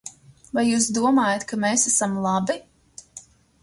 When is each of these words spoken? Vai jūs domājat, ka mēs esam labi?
Vai 0.57 0.63
jūs 0.67 0.87
domājat, 0.95 1.47
ka 1.53 1.61
mēs 1.67 1.87
esam 1.93 2.19
labi? 2.29 2.61